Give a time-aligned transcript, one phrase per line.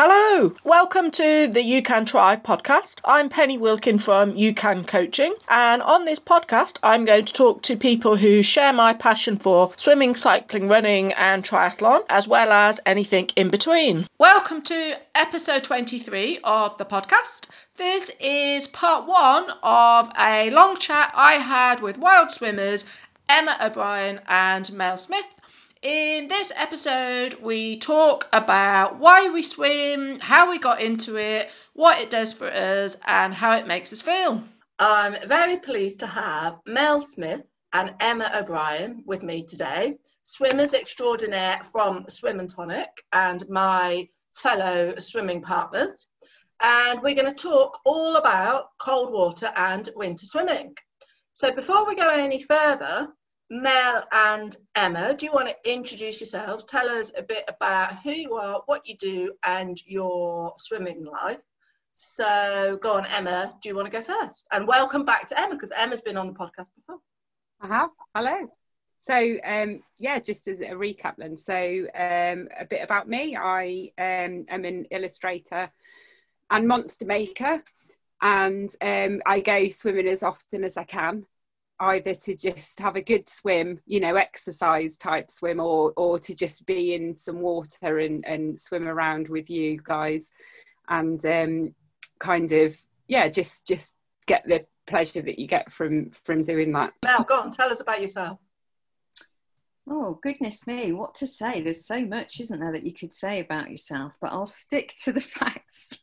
[0.00, 3.00] Hello, welcome to the You Can Try podcast.
[3.04, 7.62] I'm Penny Wilkin from You Can Coaching, and on this podcast, I'm going to talk
[7.62, 12.78] to people who share my passion for swimming, cycling, running, and triathlon, as well as
[12.86, 14.06] anything in between.
[14.18, 17.48] Welcome to episode 23 of the podcast.
[17.76, 22.84] This is part one of a long chat I had with wild swimmers
[23.28, 25.26] Emma O'Brien and Mel Smith
[25.82, 32.00] in this episode, we talk about why we swim, how we got into it, what
[32.00, 34.42] it does for us, and how it makes us feel.
[34.78, 41.60] I'm very pleased to have Mel Smith and Emma O'Brien with me today, swimmers extraordinaire
[41.70, 46.06] from Swim and Tonic and my fellow swimming partners.
[46.60, 50.74] And we're going to talk all about cold water and winter swimming.
[51.32, 53.08] So before we go any further,
[53.50, 56.64] Mel and Emma, do you want to introduce yourselves?
[56.64, 61.40] Tell us a bit about who you are, what you do, and your swimming life.
[61.94, 63.54] So go on, Emma.
[63.62, 64.46] Do you want to go first?
[64.52, 66.98] And welcome back to Emma because Emma's been on the podcast before.
[67.62, 67.90] I have.
[68.14, 68.50] Hello.
[68.98, 71.38] So um, yeah, just as a recap then.
[71.38, 73.34] So um, a bit about me.
[73.34, 75.70] I um, am an illustrator
[76.50, 77.62] and monster maker,
[78.20, 81.24] and um, I go swimming as often as I can
[81.80, 86.34] either to just have a good swim, you know, exercise type swim, or or to
[86.34, 90.30] just be in some water and and swim around with you guys,
[90.88, 91.74] and um,
[92.18, 93.94] kind of yeah, just just
[94.26, 96.92] get the pleasure that you get from from doing that.
[97.04, 98.38] Mel, go on, tell us about yourself.
[99.90, 101.62] Oh, goodness me, what to say?
[101.62, 105.12] There's so much, isn't there, that you could say about yourself, but I'll stick to
[105.12, 105.96] the facts.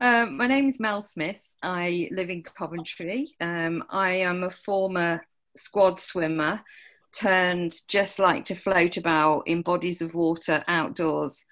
[0.00, 1.40] um, my name is Mel Smith.
[1.62, 3.34] I live in Coventry.
[3.40, 5.24] Um, I am a former
[5.56, 6.62] squad swimmer,
[7.12, 11.44] turned just like to float about in bodies of water outdoors.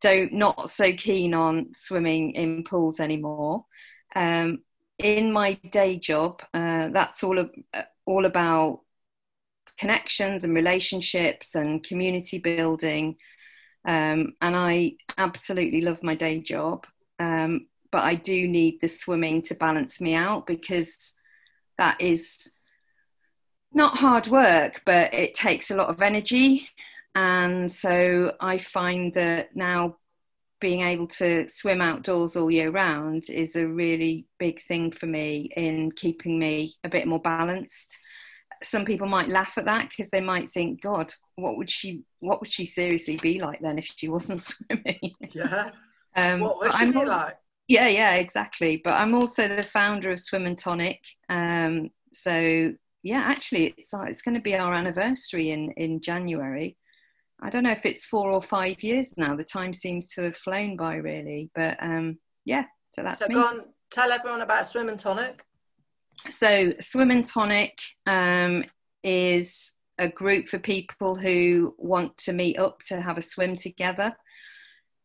[0.00, 3.66] Don't not so keen on swimming in pools anymore.
[4.14, 4.62] Um,
[4.98, 7.50] in my day job, uh, that's all of,
[8.04, 8.80] all about
[9.78, 13.16] connections and relationships and community building.
[13.84, 16.86] Um, and I absolutely love my day job.
[17.18, 21.14] Um, but I do need the swimming to balance me out because
[21.78, 22.50] that is
[23.72, 26.68] not hard work, but it takes a lot of energy.
[27.14, 29.96] And so I find that now
[30.60, 35.50] being able to swim outdoors all year round is a really big thing for me
[35.56, 37.98] in keeping me a bit more balanced.
[38.62, 42.40] Some people might laugh at that because they might think, God, what would she what
[42.40, 45.14] would she seriously be like then if she wasn't swimming?
[45.34, 45.70] Yeah.
[46.14, 47.36] Um, what would she I'm be like?
[47.68, 48.80] Yeah, yeah, exactly.
[48.82, 51.00] But I'm also the founder of Swim and Tonic.
[51.28, 56.76] Um, so yeah, actually, it's uh, it's going to be our anniversary in in January.
[57.40, 59.34] I don't know if it's four or five years now.
[59.34, 61.50] The time seems to have flown by, really.
[61.54, 63.34] But um, yeah, so that's so me.
[63.34, 65.42] go on, tell everyone about Swim and Tonic.
[66.30, 68.64] So Swim and Tonic um,
[69.02, 74.14] is a group for people who want to meet up to have a swim together.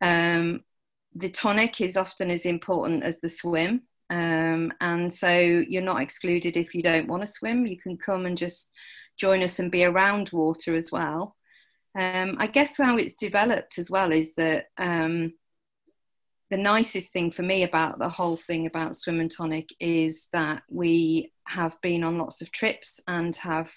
[0.01, 0.61] Um,
[1.17, 3.81] the tonic is often as important as the swim.
[4.09, 7.65] Um, and so you're not excluded if you don't want to swim.
[7.65, 8.71] You can come and just
[9.17, 11.35] join us and be around water as well.
[11.97, 15.33] Um, I guess how it's developed as well is that um,
[16.51, 20.61] the nicest thing for me about the whole thing about Swim and Tonic is that
[20.69, 23.73] we have been on lots of trips and have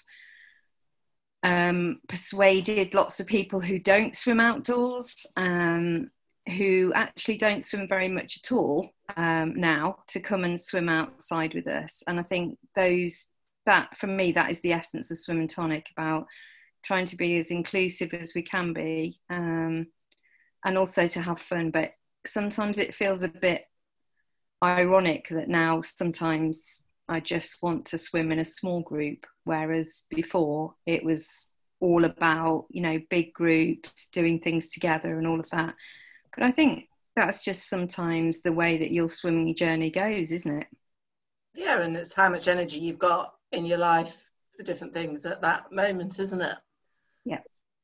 [1.43, 6.11] um, persuaded lots of people who don't swim outdoors um,
[6.49, 11.53] who actually don't swim very much at all um, now to come and swim outside
[11.53, 12.03] with us.
[12.07, 13.27] And I think those
[13.67, 16.25] that for me that is the essence of swim and tonic about
[16.83, 19.85] trying to be as inclusive as we can be um,
[20.65, 21.69] and also to have fun.
[21.69, 21.91] But
[22.25, 23.65] sometimes it feels a bit
[24.63, 30.75] ironic that now sometimes I just want to swim in a small group, whereas before
[30.85, 31.47] it was
[31.79, 35.75] all about you know big groups doing things together and all of that
[36.35, 40.67] but I think that's just sometimes the way that your swimming journey goes, isn't it?
[41.55, 45.41] Yeah, and it's how much energy you've got in your life for different things at
[45.41, 46.55] that moment, isn't it?
[47.25, 47.39] Yeah.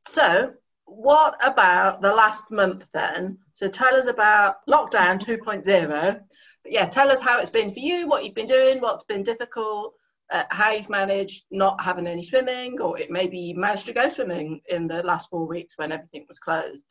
[0.08, 0.54] So,
[0.86, 3.40] what about the last month then?
[3.54, 6.22] So, tell us about lockdown 2.0.
[6.66, 9.94] Yeah, tell us how it's been for you, what you've been doing, what's been difficult,
[10.30, 14.10] uh, how you've managed not having any swimming, or it maybe you managed to go
[14.10, 16.84] swimming in the last four weeks when everything was closed.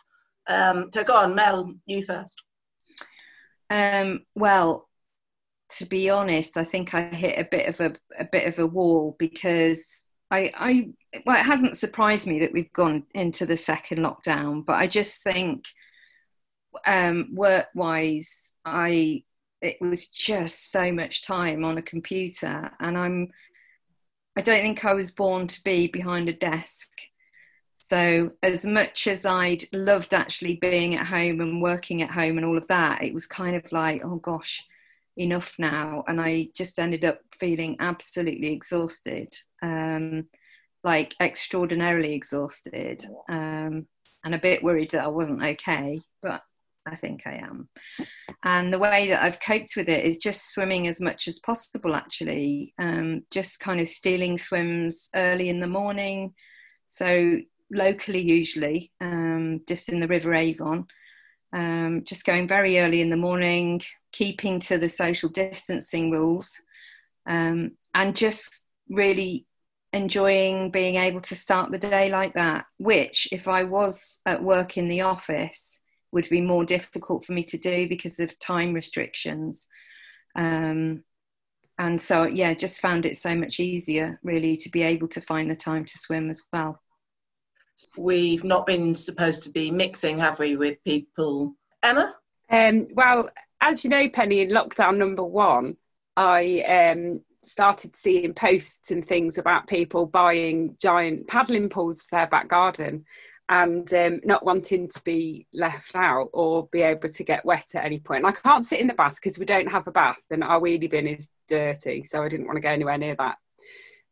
[0.48, 2.42] Um, so go on, Mel, you first.
[3.70, 4.88] Um, well,
[5.70, 8.66] to be honest, I think I hit a bit of a, a bit of a
[8.66, 10.88] wall because I, I
[11.24, 15.22] well, it hasn't surprised me that we've gone into the second lockdown, but I just
[15.22, 15.64] think
[16.86, 19.24] um, work wise, I
[19.62, 23.30] it was just so much time on a computer, and I'm
[24.36, 26.90] I don't think I was born to be behind a desk.
[27.88, 32.44] So, as much as I'd loved actually being at home and working at home and
[32.44, 34.64] all of that, it was kind of like, oh gosh,
[35.16, 36.02] enough now.
[36.08, 40.26] And I just ended up feeling absolutely exhausted, um,
[40.82, 43.86] like extraordinarily exhausted, um,
[44.24, 46.00] and a bit worried that I wasn't okay.
[46.20, 46.42] But
[46.88, 47.68] I think I am.
[48.42, 51.94] And the way that I've coped with it is just swimming as much as possible,
[51.94, 52.74] actually.
[52.80, 56.34] Um, just kind of stealing swims early in the morning.
[56.86, 57.38] So,
[57.70, 60.86] locally, usually, um, just in the River Avon.
[61.52, 63.80] Um, just going very early in the morning,
[64.12, 66.60] keeping to the social distancing rules,
[67.26, 69.46] um, and just really
[69.92, 72.66] enjoying being able to start the day like that.
[72.78, 75.82] Which, if I was at work in the office,
[76.12, 79.66] would be more difficult for me to do because of time restrictions.
[80.34, 81.04] Um,
[81.78, 85.50] and so, yeah, just found it so much easier really to be able to find
[85.50, 86.80] the time to swim as well.
[87.96, 91.54] We've not been supposed to be mixing, have we, with people?
[91.82, 92.14] Emma?
[92.50, 93.28] Um, well,
[93.60, 95.76] as you know, Penny, in lockdown number one,
[96.16, 102.26] I um, started seeing posts and things about people buying giant paddling pools for their
[102.26, 103.04] back garden
[103.48, 107.84] and um, not wanting to be left out or be able to get wet at
[107.84, 108.24] any point.
[108.24, 110.60] And I can't sit in the bath because we don't have a bath and our
[110.60, 113.36] wheelie bin is dirty, so I didn't want to go anywhere near that.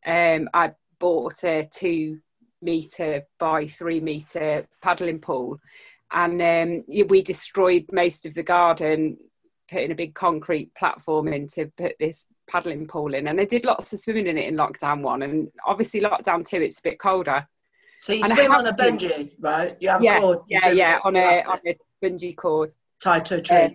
[0.07, 2.21] Um, I bought a two
[2.65, 5.59] metre by three metre paddling pool
[6.13, 9.17] and um, we destroyed most of the garden
[9.71, 13.65] putting a big concrete platform in to put this paddling pool in and I did
[13.65, 16.99] lots of swimming in it in lockdown one and obviously lockdown two it's a bit
[16.99, 17.47] colder
[18.05, 19.75] so you and swim on a bungee, right?
[19.81, 20.39] You have yeah, a cord.
[20.47, 21.75] Yeah, yeah, on a, on a
[22.05, 22.71] bungee cord.
[23.03, 23.57] Tied to a tree.
[23.57, 23.71] Uh,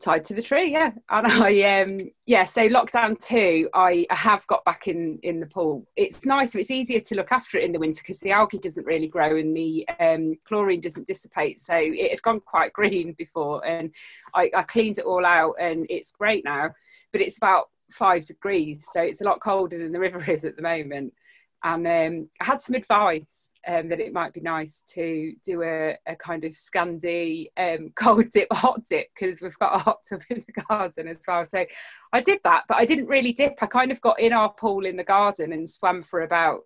[0.00, 0.92] tied to the tree, yeah.
[1.10, 2.44] And I, um, yeah.
[2.44, 5.86] So lockdown two, I, have got back in in the pool.
[5.96, 6.54] It's nice.
[6.54, 9.36] It's easier to look after it in the winter because the algae doesn't really grow
[9.36, 11.60] and the um, chlorine doesn't dissipate.
[11.60, 13.94] So it had gone quite green before, and
[14.34, 16.70] I, I cleaned it all out, and it's great now.
[17.12, 20.56] But it's about five degrees, so it's a lot colder than the river is at
[20.56, 21.12] the moment
[21.64, 25.96] and um, I had some advice um, that it might be nice to do a,
[26.06, 30.22] a kind of Scandi um, cold dip, hot dip, because we've got a hot tub
[30.30, 31.44] in the garden as well.
[31.46, 31.64] So
[32.12, 33.62] I did that, but I didn't really dip.
[33.62, 36.62] I kind of got in our pool in the garden and swam for about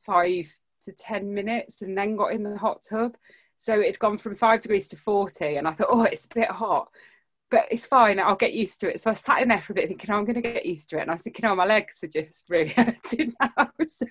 [0.00, 0.52] five
[0.84, 3.16] to 10 minutes and then got in the hot tub.
[3.56, 6.34] So it had gone from five degrees to 40, and I thought, oh, it's a
[6.34, 6.88] bit hot
[7.50, 8.20] but it's fine.
[8.20, 9.00] I'll get used to it.
[9.00, 10.90] So I sat in there for a bit thinking, oh, I'm going to get used
[10.90, 11.02] to it.
[11.02, 13.70] And I was thinking, oh, my legs are just really hurting now.
[13.86, 14.06] so,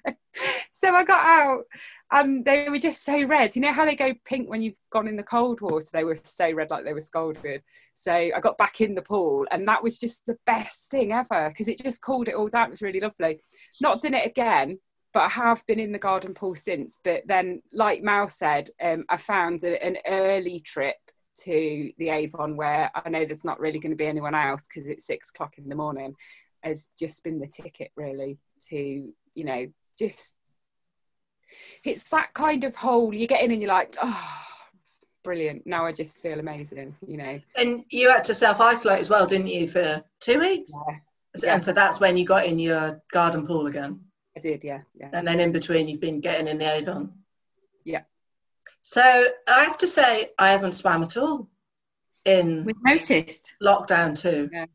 [0.71, 1.63] so I got out
[2.11, 3.55] and they were just so red.
[3.55, 5.85] You know how they go pink when you've gone in the cold water?
[5.93, 7.61] They were so red, like they were scalded.
[7.93, 11.49] So I got back in the pool and that was just the best thing ever
[11.49, 12.67] because it just cooled it all down.
[12.67, 13.39] It was really lovely.
[13.81, 14.79] Not done it again.
[15.13, 16.99] But I have been in the garden pool since.
[17.03, 20.97] But then, like Mal said, um, I found a, an early trip
[21.43, 24.89] to the Avon where I know there's not really going to be anyone else because
[24.89, 26.15] it's six o'clock in the morning
[26.63, 28.37] has just been the ticket really
[28.69, 29.67] to, you know,
[29.97, 30.35] just
[31.83, 34.43] it's that kind of hole you get in and you're like, oh,
[35.23, 35.65] brilliant.
[35.65, 37.39] Now I just feel amazing, you know.
[37.55, 40.71] And you had to self isolate as well, didn't you, for two weeks?
[41.43, 41.53] Yeah.
[41.53, 43.99] And so that's when you got in your garden pool again.
[44.35, 45.09] I did, yeah, yeah.
[45.13, 47.11] And then in between, you've been getting in the Avon.
[48.87, 51.49] So I have to say, I haven't swam at all
[52.23, 52.63] in.
[52.63, 54.49] We've noticed lockdown too.
[54.49, 54.67] Yeah.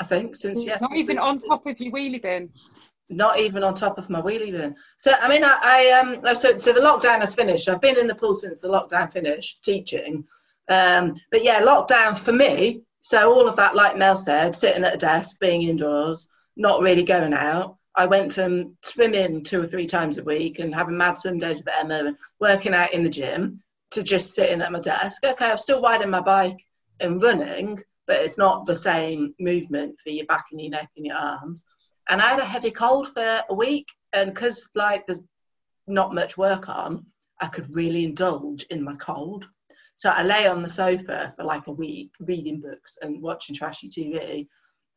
[0.00, 2.50] I think since yes, not even on top of your wheelie bin.
[3.08, 4.74] Not even on top of my wheelie bin.
[4.98, 7.68] So I mean, I, I um, so so the lockdown has finished.
[7.68, 10.24] I've been in the pool since the lockdown finished teaching.
[10.68, 12.82] Um, but yeah, lockdown for me.
[13.02, 16.26] So all of that, like Mel said, sitting at a desk, being indoors,
[16.56, 17.76] not really going out.
[17.94, 21.56] I went from swimming two or three times a week and having mad swim days
[21.56, 25.24] with Emma and working out in the gym to just sitting at my desk.
[25.24, 26.58] Okay, I'm still riding my bike
[27.00, 31.04] and running, but it's not the same movement for your back and your neck and
[31.04, 31.64] your arms.
[32.08, 35.22] And I had a heavy cold for a week, and because like there's
[35.86, 37.06] not much work on,
[37.40, 39.46] I could really indulge in my cold.
[39.94, 43.88] So I lay on the sofa for like a week reading books and watching trashy
[43.88, 44.48] TV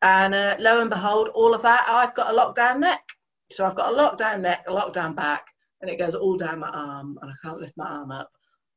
[0.02, 3.04] and uh, lo and behold, all of that, I've got a lockdown neck.
[3.52, 5.48] So I've got a lockdown neck, a lockdown back,
[5.82, 8.32] and it goes all down my arm, and I can't lift my arm up.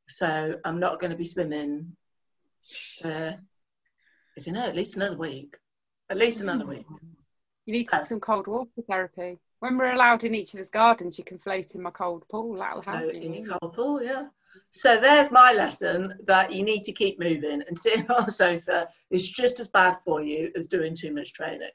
[0.08, 1.96] So I'm not going to be swimming
[3.00, 5.56] for, I don't know, at least another week.
[6.10, 6.86] At least another week.
[7.66, 9.38] You need uh, some cold water therapy.
[9.60, 12.54] When we're allowed in each of other's gardens, you can float in my cold pool.
[12.56, 13.12] That'll help.
[13.12, 14.28] in your cold pool, yeah.
[14.70, 18.88] So there's my lesson that you need to keep moving and sitting on the sofa
[19.10, 21.70] is just as bad for you as doing too much training.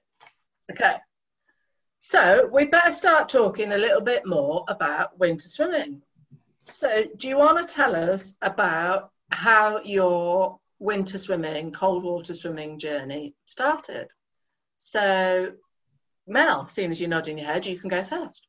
[0.71, 0.95] Okay.
[1.99, 6.01] So we better start talking a little bit more about winter swimming.
[6.65, 12.77] So do you want to tell us about how your winter swimming, cold water swimming
[12.79, 14.09] journey started?
[14.77, 15.53] So
[16.27, 18.47] Mel, seeing as you're nodding your head, you can go first.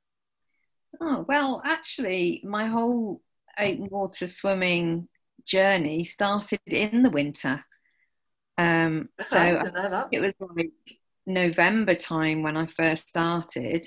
[1.01, 3.21] Oh, well, actually, my whole
[3.59, 5.09] open water swimming
[5.45, 7.65] journey started in the winter.
[8.57, 9.71] Um, so
[10.13, 10.71] it was like
[11.27, 13.87] November time when I first started.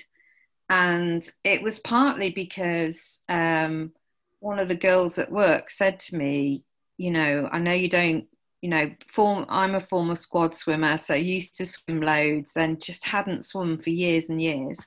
[0.68, 3.92] And it was partly because um,
[4.40, 6.64] one of the girls at work said to me,
[6.98, 8.26] you know, I know you don't,
[8.60, 13.06] you know, form, I'm a former squad swimmer, so used to swim loads, then just
[13.06, 14.84] hadn't swum for years and years.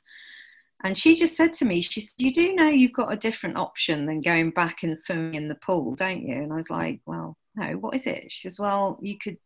[0.84, 3.58] And she just said to me, she said, You do know you've got a different
[3.58, 6.36] option than going back and swimming in the pool, don't you?
[6.36, 8.32] And I was like, Well, no, what is it?
[8.32, 9.38] She says, Well, you could,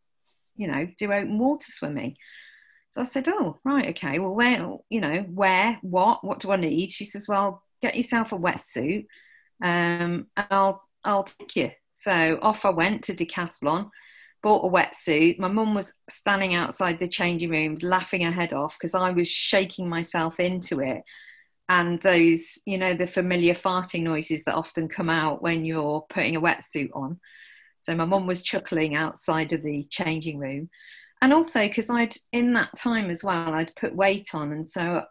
[0.56, 2.16] you know, do open water swimming.
[2.90, 4.18] So I said, Oh, right, okay.
[4.18, 6.92] Well, where, you know, where, what, what do I need?
[6.92, 9.06] She says, Well, get yourself a wetsuit
[9.62, 11.70] um, and I'll, I'll take you.
[11.94, 13.90] So off I went to Decathlon
[14.42, 15.38] bought a wetsuit.
[15.38, 19.28] My mum was standing outside the changing rooms laughing her head off because I was
[19.28, 21.02] shaking myself into it
[21.68, 26.36] and those, you know, the familiar farting noises that often come out when you're putting
[26.36, 27.18] a wetsuit on.
[27.82, 30.70] So my mum was chuckling outside of the changing room.
[31.22, 34.52] And also because I'd, in that time as well, I'd put weight on.
[34.52, 35.02] And so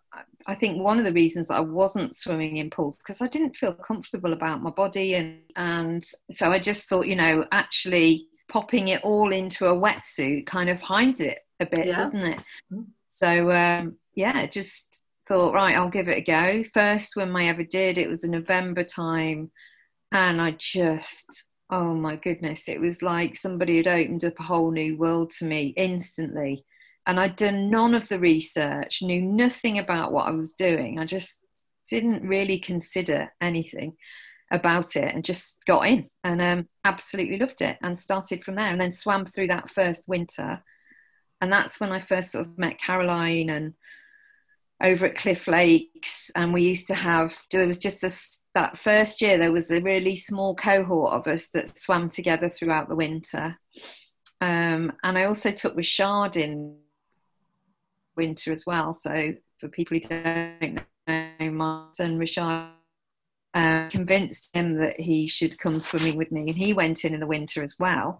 [0.45, 3.55] I think one of the reasons that I wasn't swimming in pools because I didn't
[3.55, 5.15] feel comfortable about my body.
[5.15, 10.45] And, and so I just thought, you know, actually popping it all into a wetsuit
[10.45, 11.97] kind of hides it a bit, yeah.
[11.97, 12.39] doesn't it?
[12.71, 12.81] Mm-hmm.
[13.07, 16.63] So, um, yeah, just thought, right, I'll give it a go.
[16.73, 19.51] First swim I ever did, it was a November time,
[20.11, 24.71] and I just, oh my goodness, it was like somebody had opened up a whole
[24.71, 26.63] new world to me instantly.
[27.07, 30.97] And I'd done none of the research, knew nothing about what I was doing.
[30.99, 31.37] I just
[31.89, 33.95] didn't really consider anything
[34.51, 38.71] about it and just got in and um, absolutely loved it and started from there
[38.71, 40.63] and then swam through that first winter.
[41.41, 43.73] And that's when I first sort of met Caroline and
[44.83, 47.37] over at Cliff Lakes, and we used to have.
[47.51, 48.11] There was just a,
[48.53, 49.37] that first year.
[49.37, 53.57] There was a really small cohort of us that swam together throughout the winter,
[54.41, 56.77] um, and I also took Rashad in
[58.15, 58.93] winter as well.
[58.93, 62.71] So for people who don't know, my son Rashad
[63.53, 67.21] uh, convinced him that he should come swimming with me, and he went in in
[67.21, 68.19] the winter as well,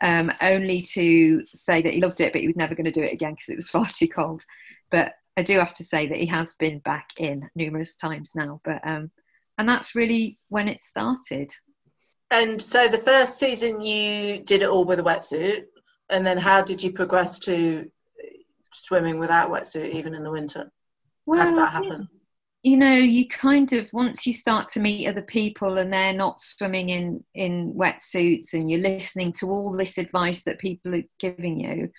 [0.00, 3.02] um, only to say that he loved it, but he was never going to do
[3.02, 4.42] it again because it was far too cold.
[4.90, 8.60] But I do have to say that he has been back in numerous times now,
[8.64, 9.10] but um,
[9.58, 11.52] and that's really when it started.
[12.30, 15.64] And so the first season you did it all with a wetsuit,
[16.10, 17.90] and then how did you progress to
[18.72, 20.70] swimming without wetsuit even in the winter?
[21.26, 22.08] Well, how did that happen?
[22.62, 26.38] You know, you kind of once you start to meet other people and they're not
[26.40, 31.60] swimming in in wetsuits, and you're listening to all this advice that people are giving
[31.60, 31.90] you,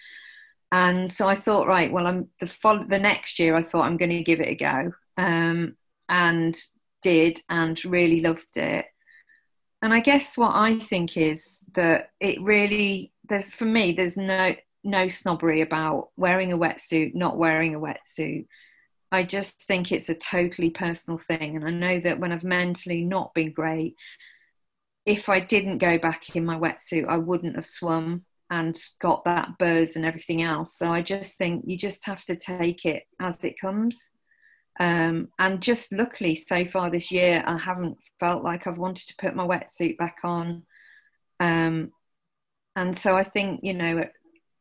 [0.73, 3.55] and so I thought, right, well, I'm the fol- the next year.
[3.55, 5.75] I thought I'm going to give it a go, um,
[6.09, 6.59] and
[7.03, 8.87] did, and really loved it.
[9.83, 14.55] And I guess what I think is that it really there's for me there's no
[14.83, 18.47] no snobbery about wearing a wetsuit, not wearing a wetsuit.
[19.11, 23.05] I just think it's a totally personal thing, and I know that when I've mentally
[23.05, 23.95] not been great,
[25.05, 29.49] if I didn't go back in my wetsuit, I wouldn't have swum and got that
[29.57, 30.77] buzz and everything else.
[30.77, 34.11] So I just think you just have to take it as it comes.
[34.79, 39.15] Um, and just luckily, so far this year, I haven't felt like I've wanted to
[39.19, 40.63] put my wetsuit back on.
[41.39, 41.91] Um,
[42.75, 44.05] and so I think, you know,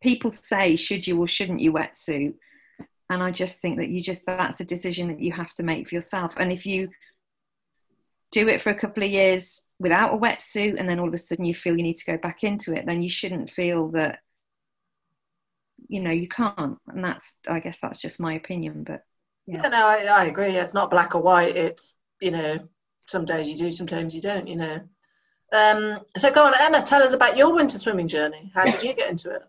[0.03, 2.33] people say, should you or shouldn't you wetsuit?
[3.11, 5.89] And I just think that you just, that's a decision that you have to make
[5.89, 6.35] for yourself.
[6.39, 6.89] And if you
[8.33, 11.19] do it for a couple of years without a wetsuit and then all of a
[11.19, 14.19] sudden you feel you need to go back into it then you shouldn't feel that
[15.89, 16.79] you know you can't.
[16.89, 19.05] And that's i guess that's just my opinion but
[19.47, 20.57] yeah, yeah no I, I agree.
[20.57, 21.57] It's not black or white.
[21.57, 22.59] It's you know
[23.07, 24.81] some days you do sometimes you don't you know.
[25.53, 28.51] Um, so go on emma tell us about your winter swimming journey.
[28.55, 29.43] How did you get into it?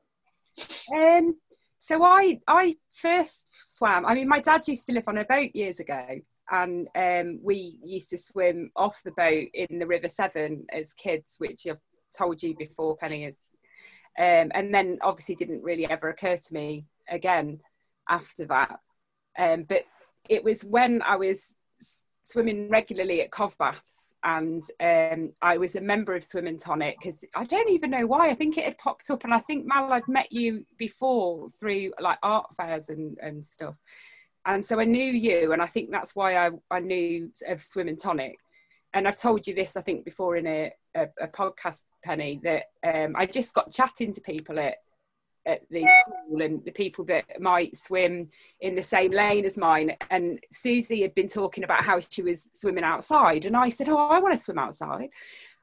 [0.93, 1.35] Um,
[1.79, 4.05] so i i first swam.
[4.05, 6.19] I mean my dad used to live on a boat years ago
[6.53, 11.37] and um, we used to swim off the boat in the River Severn as kids,
[11.39, 11.79] which I've
[12.15, 13.39] told you before, Penny is.
[14.19, 17.59] Um, and then obviously didn't really ever occur to me again
[18.07, 18.79] after that.
[19.37, 19.81] Um, but
[20.29, 21.55] it was when I was
[22.21, 26.97] swimming regularly at Cov Baths and um, I was a member of Swim and Tonic
[27.01, 28.29] because I don't even know why.
[28.29, 31.93] I think it had popped up, and I think Mal I'd met you before through
[31.99, 33.75] like art fairs and and stuff,
[34.45, 37.87] and so I knew you, and I think that's why I I knew of Swim
[37.87, 38.37] and Tonic.
[38.95, 42.65] And I've told you this, I think, before in a, a, a podcast, Penny, that
[42.83, 44.75] um, I just got chatting to people at
[45.45, 48.29] at the pool and the people that might swim
[48.61, 49.95] in the same lane as mine.
[50.09, 53.45] And Susie had been talking about how she was swimming outside.
[53.45, 55.09] And I said, Oh, I want to swim outside.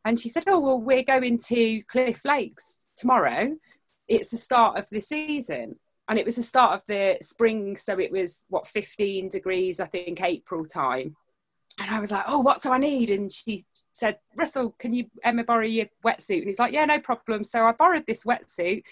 [0.05, 3.57] And she said, Oh, well, we're going to Cliff Lakes tomorrow.
[4.09, 5.79] It's the start of the season.
[6.11, 7.77] And it was the start of the spring.
[7.77, 11.17] So it was, what, 15 degrees, I think, April time.
[11.79, 13.11] And I was like, oh, what do I need?
[13.11, 16.39] And she said, Russell, can you, Emma, borrow your wetsuit?
[16.39, 17.45] And he's like, yeah, no problem.
[17.45, 18.83] So I borrowed this wetsuit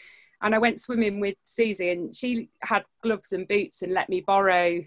[0.40, 4.20] and I went swimming with Susie, and she had gloves and boots and let me
[4.20, 4.80] borrow.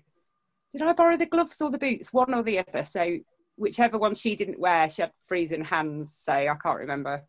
[0.74, 2.14] Did I borrow the gloves or the boots?
[2.14, 2.86] One or the other.
[2.86, 3.18] So
[3.58, 6.18] whichever one she didn't wear, she had freezing hands.
[6.18, 7.26] So I can't remember.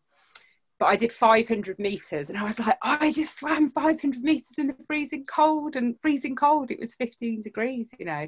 [0.79, 4.67] But I did 500 meters, and I was like, I just swam 500 meters in
[4.67, 6.71] the freezing cold and freezing cold.
[6.71, 8.27] It was 15 degrees, you know.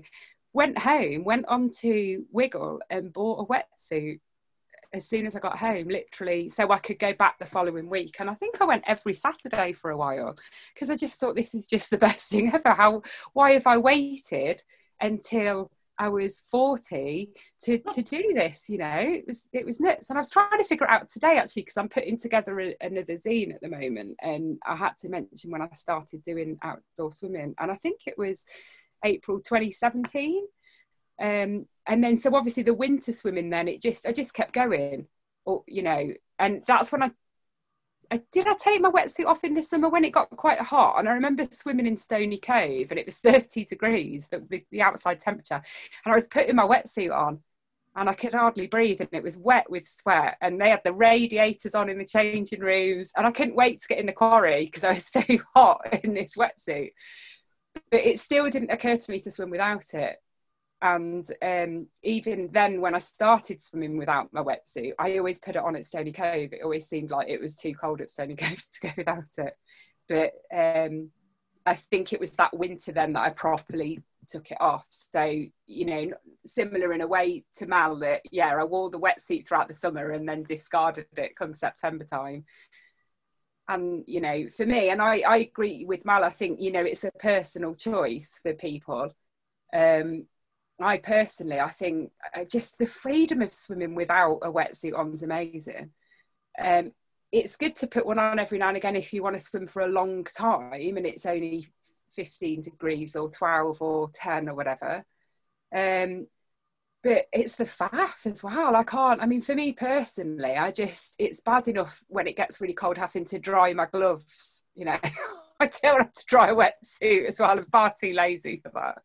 [0.54, 4.20] Went home, went on to Wiggle and bought a wetsuit
[4.94, 8.16] as soon as I got home, literally, so I could go back the following week.
[8.20, 10.38] And I think I went every Saturday for a while
[10.74, 12.74] because I just thought this is just the best thing ever.
[12.74, 13.02] How
[13.34, 14.64] why have I waited
[15.02, 17.30] until I was 40
[17.64, 20.10] to, to do this, you know, it was, it was nuts.
[20.10, 22.76] And I was trying to figure it out today actually, because I'm putting together a,
[22.82, 24.18] another zine at the moment.
[24.22, 28.18] And I had to mention when I started doing outdoor swimming, and I think it
[28.18, 28.46] was
[29.04, 30.46] April 2017
[31.22, 35.08] um, and then so obviously the winter swimming then it just I just kept going
[35.46, 37.12] or you know and that's when I,
[38.12, 41.00] I did I take my wetsuit off in the summer when it got quite hot?
[41.00, 44.82] And I remember swimming in Stoney Cove and it was 30 degrees the, the, the
[44.82, 45.62] outside temperature.
[46.06, 47.40] And I was putting my wetsuit on
[47.96, 50.38] and I could hardly breathe and it was wet with sweat.
[50.42, 53.88] And they had the radiators on in the changing rooms and I couldn't wait to
[53.88, 55.22] get in the quarry because I was so
[55.56, 56.92] hot in this wetsuit.
[57.92, 60.18] But it still didn't occur to me to swim without it
[60.82, 65.64] and um, even then when i started swimming without my wetsuit i always put it
[65.64, 66.54] on at stoney cove.
[66.54, 69.58] It always seemed like it was too cold at stoney cove to go without it.
[70.08, 71.10] But um,
[71.66, 74.86] i think it was that winter then that i properly took it off.
[74.90, 75.24] So
[75.68, 76.12] you know
[76.46, 80.12] similar in a way to mal that yeah i wore the wetsuit throughout the summer
[80.12, 82.46] and then discarded it come september time.
[83.68, 86.84] And you know for me and i i agree with mal i think you know
[86.84, 89.12] it's a personal choice for people.
[89.74, 90.28] Um
[90.80, 95.24] I personally, I think uh, just the freedom of swimming without a wetsuit on is
[95.24, 95.92] amazing.
[96.62, 96.92] Um,
[97.32, 99.68] it's good to put one on every now and again if you want to swim
[99.68, 101.68] for a long time and it's only
[102.16, 105.06] 15 degrees or 12 or 10 or whatever.
[105.74, 106.28] Um,
[107.04, 108.76] but it's the faff as well.
[108.76, 112.60] I can't, I mean, for me personally, I just, it's bad enough when it gets
[112.60, 114.98] really cold having to dry my gloves, you know.
[115.60, 117.52] I don't have to dry a wetsuit as well.
[117.52, 119.04] I'm far too lazy for that.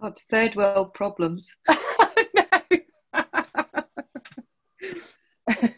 [0.00, 1.56] God, third world problems.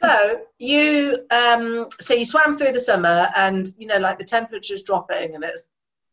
[0.02, 4.82] so you um so you swam through the summer and you know like the temperature's
[4.82, 5.68] dropping and it's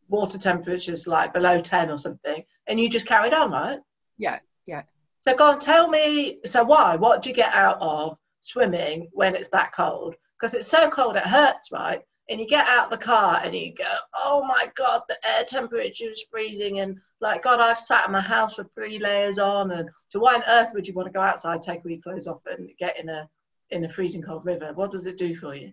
[0.10, 3.80] water temperature's like below 10 or something and you just carried on right?
[4.17, 4.84] Yeah yeah.
[5.22, 9.36] So go on tell me so why what do you get out of swimming when
[9.36, 10.15] it's that cold?
[10.39, 13.74] Because it's so cold it hurts right and you get out the car and you
[13.74, 16.80] go, oh my God, the air temperature is freezing.
[16.80, 19.72] And like, God, I've sat in my house with three layers on.
[19.72, 22.28] And so why on earth would you want to go outside, take all your clothes
[22.28, 23.30] off and get in a,
[23.70, 24.72] in a freezing cold river?
[24.74, 25.72] What does it do for you?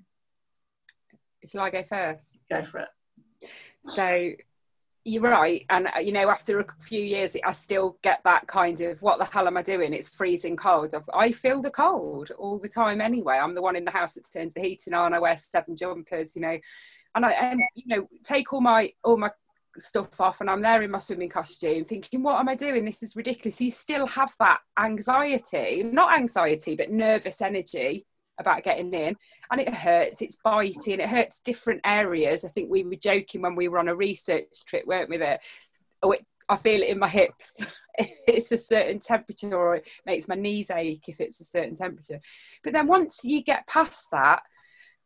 [1.46, 2.38] Shall I go first?
[2.50, 2.88] Go for it.
[3.88, 4.30] So
[5.04, 8.80] you're right and uh, you know after a few years i still get that kind
[8.80, 9.92] of what the hell am i doing?
[9.92, 10.94] It's freezing cold.
[11.12, 13.36] I feel the cold all the time anyway.
[13.36, 16.34] I'm the one in the house that turns the heating on i wear seven jumpers
[16.34, 16.58] you know
[17.14, 19.30] and i and you know take all my all my
[19.76, 22.84] stuff off and i'm there in my swimming costume thinking what am i doing?
[22.84, 23.60] This is ridiculous.
[23.60, 28.06] You still have that anxiety not anxiety but nervous energy
[28.38, 29.16] about getting in
[29.50, 32.44] and it hurts it's biting it hurts different areas.
[32.44, 35.42] I think we were joking when we were on a research trip weren't we that
[36.02, 37.52] oh it, i feel it in my hips.
[38.26, 42.18] It's a certain temperature or it makes my knees ache if it's a certain temperature.
[42.64, 44.42] But then once you get past that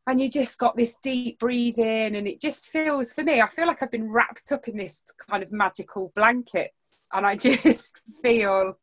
[0.09, 3.67] and you just got this deep breathing and it just feels for me i feel
[3.67, 6.73] like i've been wrapped up in this kind of magical blanket
[7.13, 8.77] and i just feel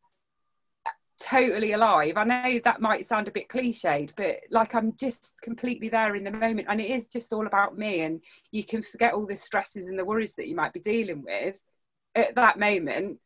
[1.26, 2.14] totally alive.
[2.18, 6.24] I know that might sound a bit cliched, but like I'm just completely there in
[6.24, 6.68] the moment.
[6.70, 8.02] And it is just all about me.
[8.02, 11.24] And you can forget all the stresses and the worries that you might be dealing
[11.24, 11.60] with
[12.14, 13.20] at that moment.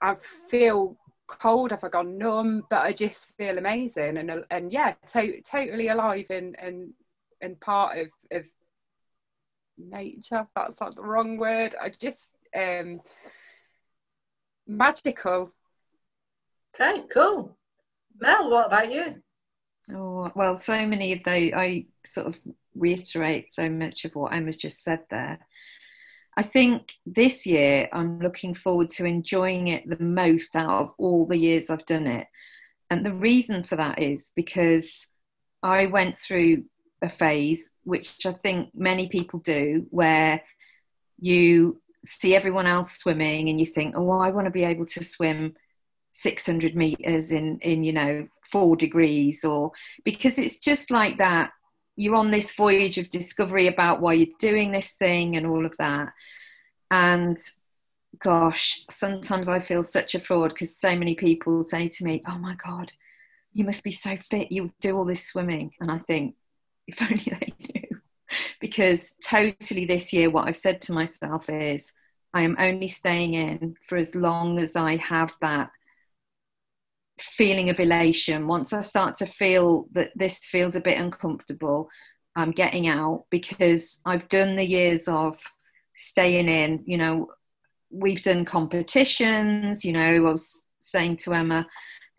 [0.00, 0.16] I
[0.48, 1.72] feel cold?
[1.72, 2.62] Have I gone numb?
[2.70, 6.92] But I just feel amazing and and yeah, to- totally alive and and
[7.40, 8.46] and part of of
[9.76, 10.46] nature.
[10.54, 11.74] That's not the wrong word.
[11.80, 13.00] I just um
[14.68, 15.52] magical.
[16.74, 17.56] Okay, cool.
[18.18, 19.22] Mel, what about you?
[19.92, 22.40] Oh, well, so many of those, I sort of
[22.74, 25.38] reiterate so much of what Emma's just said there.
[26.36, 31.26] I think this year I'm looking forward to enjoying it the most out of all
[31.26, 32.26] the years I've done it.
[32.88, 35.08] And the reason for that is because
[35.62, 36.64] I went through
[37.02, 40.42] a phase, which I think many people do, where
[41.18, 45.04] you see everyone else swimming and you think, oh, I want to be able to
[45.04, 45.54] swim
[46.12, 49.72] 600 meters in, in, you know, four degrees or
[50.04, 51.52] because it's just like that
[51.96, 55.76] you're on this voyage of discovery about why you're doing this thing and all of
[55.78, 56.12] that.
[56.90, 57.38] And
[58.18, 62.38] gosh, sometimes I feel such a fraud because so many people say to me, Oh
[62.38, 62.92] my God,
[63.52, 64.52] you must be so fit.
[64.52, 65.72] You do all this swimming.
[65.80, 66.34] And I think,
[66.86, 68.00] if only they knew.
[68.60, 71.92] because totally this year, what I've said to myself is,
[72.34, 75.70] I am only staying in for as long as I have that
[77.22, 78.46] feeling of elation.
[78.46, 81.88] Once I start to feel that this feels a bit uncomfortable,
[82.36, 85.38] I'm getting out because I've done the years of
[85.94, 86.82] staying in.
[86.86, 87.28] You know,
[87.90, 89.84] we've done competitions.
[89.84, 91.66] You know, I was saying to Emma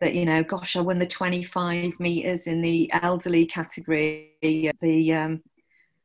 [0.00, 5.42] that, you know, gosh, I won the 25 meters in the elderly category, the um,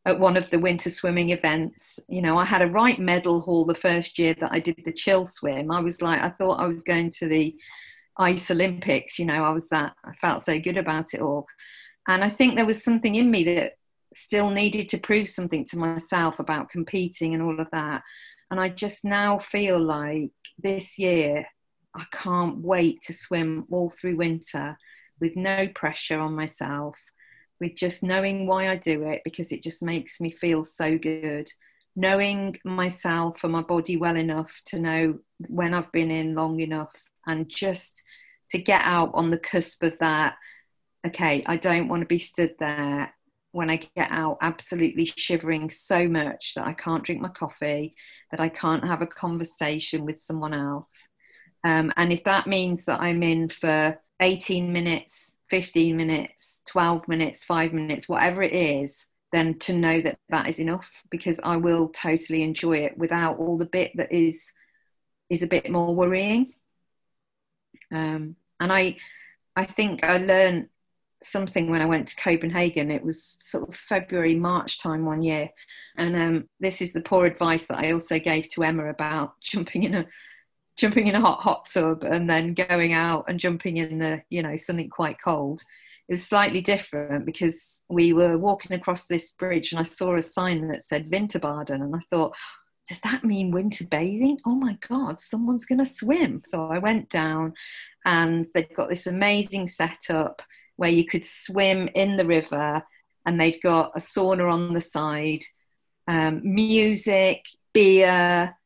[0.06, 2.00] at one of the winter swimming events.
[2.08, 4.94] You know, I had a right medal haul the first year that I did the
[4.94, 5.72] chill swim.
[5.72, 7.56] I was like, I thought I was going to the
[8.20, 11.48] ice olympics you know i was that i felt so good about it all.
[12.08, 13.74] And i think there was something in me that
[14.14, 18.04] still needed to prove something to myself about competing and all of that.
[18.52, 21.46] And i just now feel like this year
[21.96, 24.78] i can't wait to swim all through winter
[25.20, 26.98] with no pressure on myself
[27.60, 31.52] with just knowing why i do it because it just makes me feel so good.
[31.96, 37.09] Knowing myself and my body well enough to know when i've been in long enough
[37.30, 38.04] and just
[38.50, 40.36] to get out on the cusp of that
[41.06, 43.14] okay i don't want to be stood there
[43.52, 47.96] when i get out absolutely shivering so much that i can't drink my coffee
[48.32, 51.08] that i can't have a conversation with someone else.
[51.64, 57.44] Um, and if that means that i'm in for 18 minutes 15 minutes 12 minutes
[57.44, 61.90] 5 minutes whatever it is then to know that that is enough because i will
[61.90, 64.54] totally enjoy it without all the bit that is
[65.30, 66.54] is a bit more worrying
[67.92, 68.98] um, and I,
[69.56, 70.70] I think I learned
[71.22, 72.92] something when I went to Copenhagen.
[72.92, 75.50] It was sort of February, March time one year.
[75.98, 79.84] And um, this is the poor advice that I also gave to Emma about jumping
[79.84, 80.06] in a
[80.78, 84.42] jumping in a hot hot tub and then going out and jumping in the you
[84.42, 85.62] know something quite cold.
[86.08, 90.22] It was slightly different because we were walking across this bridge and I saw a
[90.22, 92.34] sign that said Vinterbaden and I thought,
[92.90, 94.40] does that mean winter bathing?
[94.46, 96.42] Oh my God, someone's going to swim.
[96.44, 97.54] So I went down
[98.04, 100.42] and they've got this amazing setup
[100.76, 102.82] where you could swim in the river
[103.26, 105.44] and they'd got a sauna on the side,
[106.08, 108.58] um, music, beer,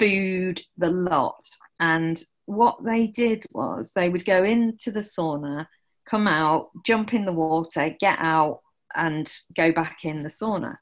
[0.00, 1.48] food, the lot.
[1.78, 5.66] And what they did was they would go into the sauna,
[6.06, 8.62] come out, jump in the water, get out,
[8.96, 10.76] and go back in the sauna.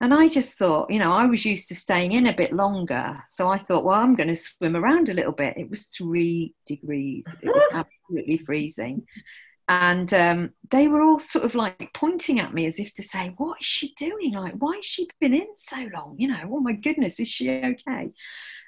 [0.00, 3.20] And I just thought, you know, I was used to staying in a bit longer.
[3.26, 5.58] So I thought, well, I'm going to swim around a little bit.
[5.58, 9.06] It was three degrees, it was absolutely freezing.
[9.68, 13.34] And um, they were all sort of like pointing at me as if to say,
[13.36, 14.32] what is she doing?
[14.32, 16.16] Like, why has she been in so long?
[16.18, 18.10] You know, oh my goodness, is she okay?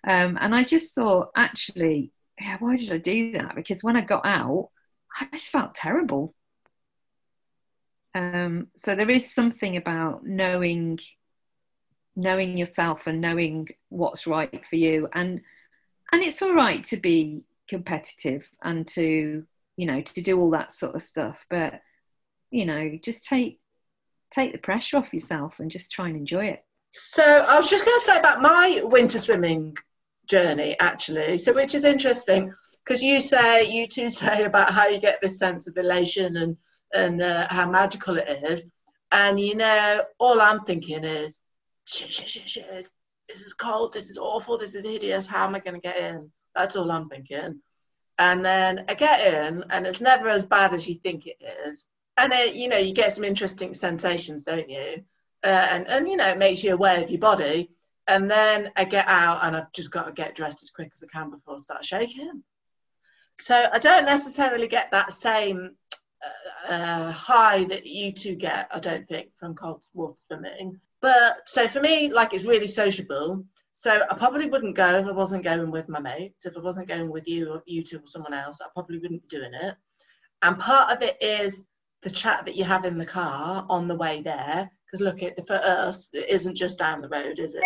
[0.07, 3.57] Um, and I just thought, actually, yeah, why did I do that?
[3.57, 4.69] Because when I got out,
[5.19, 6.35] I just felt terrible.
[8.15, 10.99] Um, so there is something about knowing
[12.17, 15.09] knowing yourself and knowing what's right for you.
[15.13, 15.41] And
[16.13, 19.45] and it's all right to be competitive and to
[19.77, 21.45] you know to do all that sort of stuff.
[21.49, 21.81] But
[22.51, 23.61] you know just take
[24.31, 26.65] take the pressure off yourself and just try and enjoy it.
[26.91, 29.77] So i was just going to say about my winter swimming
[30.29, 31.39] journey actually.
[31.39, 32.53] So which is interesting
[32.85, 36.57] because you say you two say about how you get this sense of elation and
[36.95, 38.71] and uh, how magical it is.
[39.13, 41.45] And you know all i'm thinking is
[41.93, 42.71] shit, shit, shit, shit.
[42.71, 42.91] This,
[43.29, 43.93] this is cold.
[43.93, 44.59] This is awful.
[44.59, 45.27] This is hideous.
[45.27, 46.31] How am I going to get in?
[46.55, 47.61] That's all I'm thinking.
[48.19, 51.87] And then I get in, and it's never as bad as you think it is.
[52.17, 55.05] And it, you know, you get some interesting sensations, don't you?
[55.43, 57.71] Uh, and and you know, it makes you aware of your body.
[58.07, 61.03] And then I get out, and I've just got to get dressed as quick as
[61.03, 62.43] I can before I start shaking.
[63.39, 65.77] So I don't necessarily get that same
[66.69, 70.81] uh, high that you two get, I don't think, from cold water swimming.
[71.03, 73.45] But so for me, like it's really sociable.
[73.75, 76.47] So I probably wouldn't go if I wasn't going with my mates.
[76.47, 79.23] If I wasn't going with you or you two or someone else, I probably wouldn't
[79.23, 79.75] be doing it.
[80.43, 81.67] And part of it is
[82.03, 84.71] the chat that you have in the car on the way there.
[84.87, 87.63] Because look, it, for us, it isn't just down the road, is it?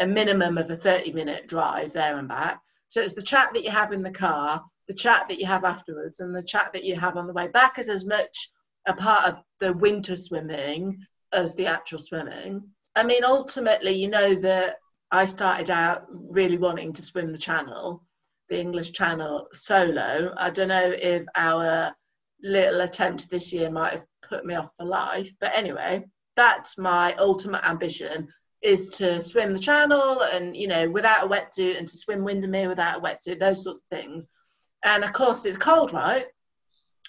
[0.00, 2.60] A minimum of a 30 minute drive there and back.
[2.88, 5.64] So it's the chat that you have in the car, the chat that you have
[5.64, 8.50] afterwards, and the chat that you have on the way back is as much
[8.86, 12.62] a part of the winter swimming as the actual swimming.
[12.94, 14.76] I mean, ultimately, you know that
[15.10, 18.02] I started out really wanting to swim the channel,
[18.48, 20.34] the English Channel solo.
[20.36, 21.94] I don't know if our
[22.42, 26.04] little attempt this year might have put me off for life, but anyway,
[26.36, 28.28] that's my ultimate ambition
[28.62, 32.68] is to swim the channel and you know without a wetsuit and to swim Windermere
[32.68, 34.26] without a wetsuit, those sorts of things.
[34.84, 36.26] And of course, it's cold, right?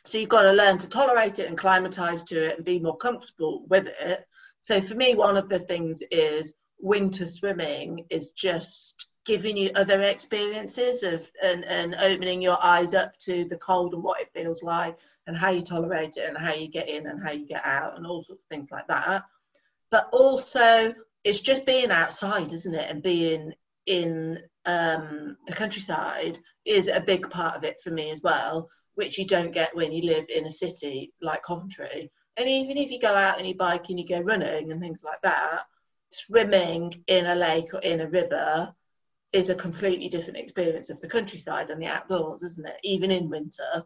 [0.05, 2.97] So you've got to learn to tolerate it and climatize to it and be more
[2.97, 4.25] comfortable with it.
[4.62, 10.01] So for me, one of the things is winter swimming is just giving you other
[10.01, 14.63] experiences of and, and opening your eyes up to the cold and what it feels
[14.63, 17.63] like and how you tolerate it and how you get in and how you get
[17.63, 19.23] out and all sorts of things like that.
[19.91, 22.89] But also it's just being outside, isn't it?
[22.89, 23.53] And being
[23.85, 29.17] in um, the countryside is a big part of it for me as well, which
[29.17, 32.12] you don't get when you live in a city like Coventry.
[32.35, 35.05] And even if you go out and you bike and you go running and things
[35.05, 35.62] like that,
[36.12, 38.75] swimming in a lake or in a river
[39.31, 42.77] is a completely different experience of the countryside and the outdoors, isn't it?
[42.83, 43.85] Even in winter,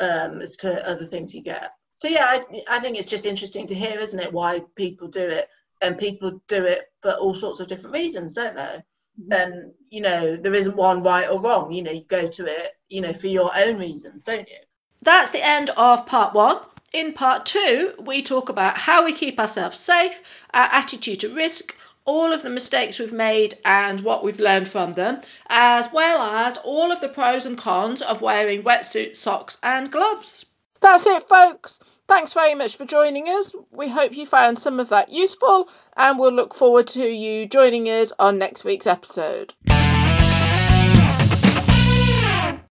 [0.00, 1.72] um, as to other things you get.
[1.98, 5.26] So yeah, I, I think it's just interesting to hear, isn't it, why people do
[5.26, 5.46] it,
[5.82, 8.82] and people do it for all sorts of different reasons, don't they?
[9.30, 11.72] And you know, there isn't one right or wrong.
[11.72, 14.56] You know, you go to it, you know, for your own reasons, don't you?
[15.02, 16.58] That's the end of part one.
[16.92, 21.74] In part two, we talk about how we keep ourselves safe, our attitude to risk,
[22.04, 26.58] all of the mistakes we've made and what we've learned from them, as well as
[26.58, 30.46] all of the pros and cons of wearing wetsuits, socks, and gloves.
[30.80, 31.80] That's it, folks.
[32.06, 33.54] Thanks very much for joining us.
[33.70, 37.86] We hope you found some of that useful, and we'll look forward to you joining
[37.86, 39.54] us on next week's episode.